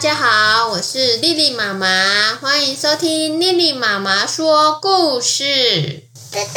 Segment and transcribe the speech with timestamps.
[0.00, 6.04] 大家好，我是丽丽妈妈，欢迎收听丽丽妈妈说故事。
[6.32, 6.54] 大家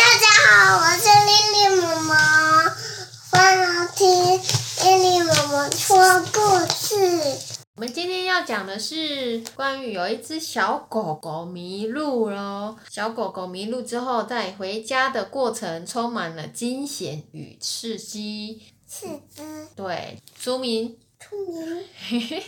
[0.47, 2.69] 好，我是丽丽妈妈，
[3.31, 6.39] 欢迎听丽丽妈妈说故
[6.73, 6.95] 事。
[7.75, 12.77] 我们今天要讲的是关于有一只小狗狗迷路喽。
[12.89, 18.61] 小狗狗迷路之后，在回家的过程充满了惊险与刺激。
[18.87, 19.43] 刺激
[19.75, 21.83] 对，书名出名，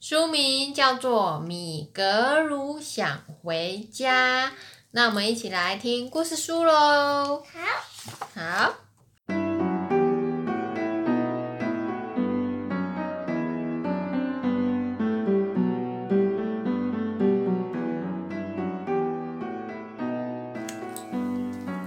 [0.00, 4.46] 书名叫做《米格鲁想回家》。
[4.92, 7.42] 那我们一起来听故事书喽。
[7.42, 8.74] 好，好。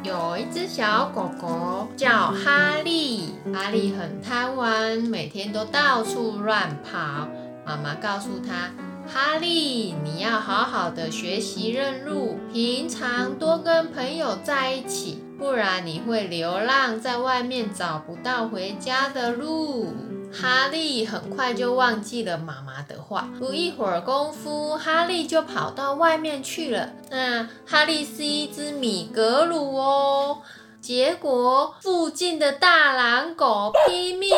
[0.04, 7.30] 有一只小狗狗叫哈利，哈利很贪玩，每天都到处乱跑。
[7.66, 8.72] 妈妈告诉他
[9.08, 19.94] ：“哈利，你要好好的学习认路，平常多跟朋友在一起，不然你会流浪在外面，找不到回家的路。”
[20.34, 26.90] 哈利很快就忘记了妈妈的话，不一会儿功夫，哈利就跑到外面去了。
[27.10, 30.42] 那哈利是一只米格鲁哦。
[30.80, 33.72] 结果附近的大狼狗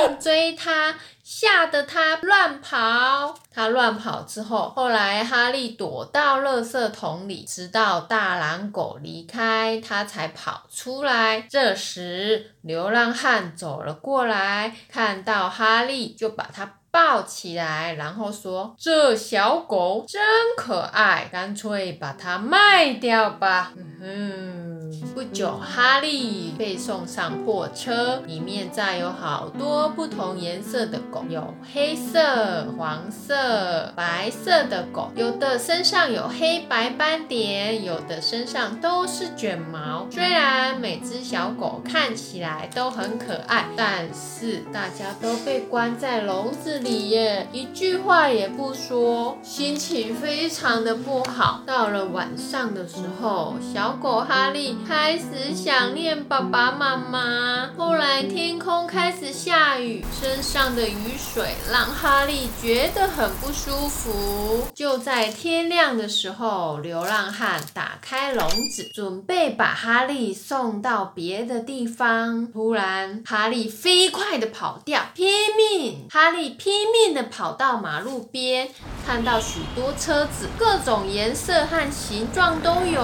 [0.09, 3.35] 追他，吓得他乱跑。
[3.51, 11.41] 他乱跑之后，后来哈利躲到垃圾桶里，直到大狼狗离开，他才跑出来。
[11.49, 20.21] 这时，流浪汉走了过来，看到哈利就把他抱起来，然后说：“这小狗真
[20.55, 24.73] 可爱，干脆把它卖掉吧。”嗯哼。
[25.15, 40.07] 不久，哈利被送上货车，里面载有好多不同颜色的狗，有黑色、黄色、白色的狗，有的身上有黑白斑点，有的身上都是卷毛。
[40.11, 51.61] 虽然每只小狗看起来都很可爱，但是大家都被关在笼子里耶，一句话也不说，心情非常的不好。
[51.65, 57.71] 到了晚上的时候，小狗哈利开始想念爸爸妈妈。
[57.77, 64.67] 后来天空开始下雨，身上的雨水让哈利觉得很不舒服。
[64.75, 68.45] 就在天亮的时候，流浪汉打开笼
[68.75, 72.51] 子，准备把哈利送到别的地方。
[72.51, 76.02] 突然，哈利飞快地跑掉，拼命！
[76.13, 78.69] 哈利拼命地跑到马路边，
[79.03, 83.01] 看到许多车子，各种颜色和形状都有。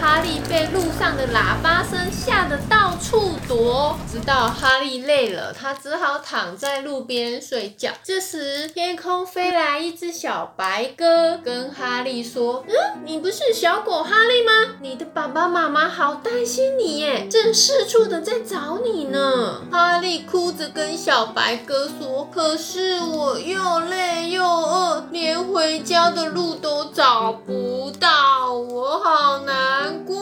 [0.00, 7.90] 哈利被路上的喇叭声吓得到处躲，直到哈利累了，他只好躺在路边睡觉。
[8.04, 14.76] 这时，天空飞来一只小白鸽，跟哈利说：“嗯，你不是小狗哈利吗？
[14.80, 30.13] 你的爸爸妈妈好担心你耶，正四处的在找你呢。”哈利哭着跟小白鸽说：“可可是我又累又饿，连回家的路都找不到，我好难过。”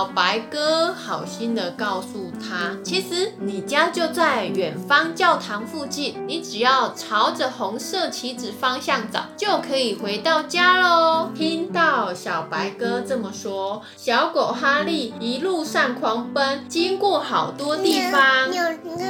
[0.00, 18.48] 小白哥好心的告诉他：“其实你家就在远方教堂附近，你只要朝着红色旗子方向找，就可以回到家喽。”听到小白哥这么说，小狗哈利一路上狂奔，经过好多地方。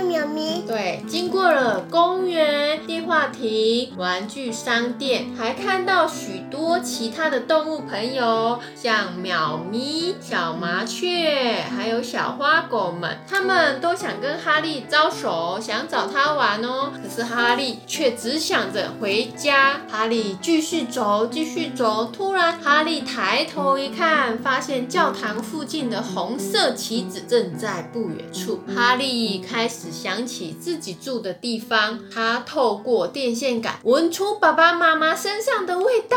[0.09, 16.91] 喵咪，对，经过了公园、电话亭、玩具商店，还看到许多其他的动物朋友，像喵咪、小麻麻雀，还有小花狗们，他们都想跟哈利招手，想找他玩哦。
[16.91, 19.83] 可是哈利却只想着回家。
[19.91, 22.07] 哈利继续走，继续走。
[22.10, 28.63] 突然，哈利抬头一看，发现教堂附近的红色旗子正在不远处。
[28.75, 36.16] 哈利开始想起自己住的地方，他透过电线杆闻出爸爸妈妈身上的味道，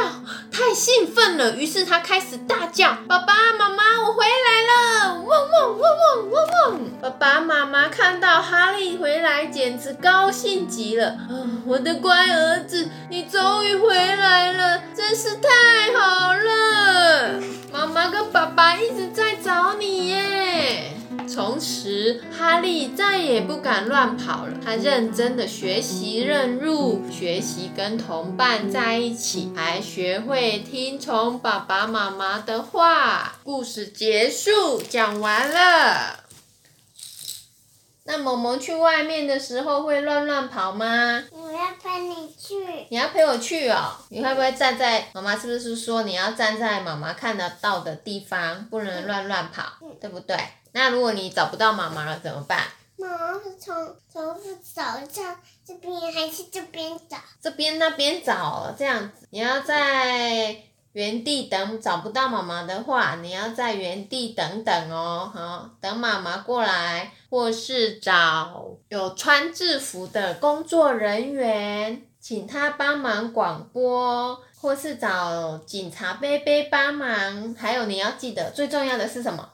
[0.49, 6.35] 太兴奋了，于是他开始大叫：“爸爸妈妈，我回来来了！”汪汪汪汪汪
[6.71, 6.79] 汪！
[7.01, 11.07] 爸爸妈妈看到哈利回来，简直高兴极了。
[11.07, 11.29] 啊，
[11.65, 17.39] 我的乖儿子，你终于回来了，真是太好了！
[17.71, 19.22] 妈妈跟爸爸一直在。
[21.33, 24.53] 从此，哈利再也不敢乱跑了。
[24.63, 33.39] 他认真的学习认路，学习跟同伴在一起，还学会听从爸爸妈妈的话。
[33.43, 36.19] 故事结束，讲完了。
[38.05, 41.23] 那萌萌去外面的时候会乱乱跑吗？
[41.63, 42.87] 我要陪你去。
[42.89, 43.95] 你要陪我去哦？
[44.09, 45.33] 你会不会站在妈妈？
[45.37, 49.63] 是不是说你要站在妈妈看得到的地方，不能乱乱跑，
[50.01, 50.37] 对不对？
[50.73, 52.65] 那如果你找不到妈妈了怎么办？
[52.97, 57.17] 妈妈是从从是找上这边还是这边找？
[57.41, 59.25] 这边那边找，这样子。
[59.29, 60.57] 你要在
[60.93, 77.55] 原地等，找不到妈妈的话，你要在原地等等哦，好，等妈妈过来，或是找有穿制服的工作人员，请他帮忙广播，或是找警察贝贝帮忙。
[77.55, 79.49] 还有你要记得，最重要的是什么？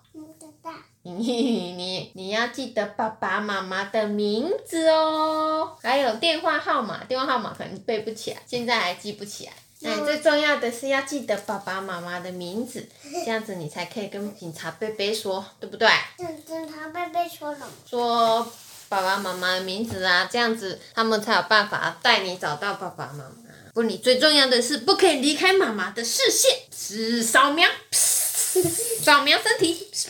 [1.02, 9.54] 你你你要记得爸爸妈妈的名字哦，还有电话号码，电话号码可能背不起来，现在还记不起来。
[9.82, 12.86] 那你最重要的是要记得爸爸妈妈的名字，
[13.26, 15.88] 这样子你才可以跟警察贝贝说，对不对？
[16.18, 17.68] 警警察贝贝说什么？
[17.90, 18.52] 说
[18.90, 23.32] 爸爸妈妈的名字啊，这样子他们才有办法带你找到爸爸妈妈。
[23.74, 29.88] 不，你最重要的是不可以离开妈妈的视线，是扫描， 扫描身体。
[29.94, 30.10] 是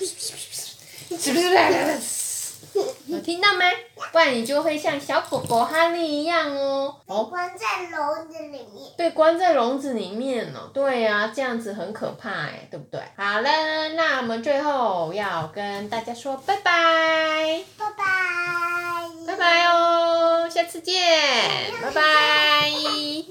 [1.34, 2.19] 不是？
[3.08, 3.66] 有听到吗？
[4.12, 6.96] 不然你就会像小狗狗哈利一样哦。
[7.06, 7.24] 哦。
[7.26, 8.92] 关在笼子里面。
[8.98, 10.70] 对，关在笼子里面哦。
[10.74, 13.02] 对呀，这样子很可怕哎，对不对？
[13.16, 13.50] 好了，
[13.96, 17.64] 那我们最后要跟大家说拜拜。
[17.78, 18.04] 拜拜。
[19.28, 21.00] 拜拜哦，下次见，
[21.82, 23.24] 拜拜。